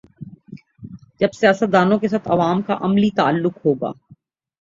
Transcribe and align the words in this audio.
جب 1.19 1.27
سیاست 1.33 1.73
دانوں 1.73 1.99
کے 1.99 2.07
ساتھ 2.07 2.27
عوام 2.31 2.61
کا 2.61 2.77
عملی 2.81 3.09
تعلق 3.15 3.57
ہو 3.65 3.73
گا۔ 3.73 3.91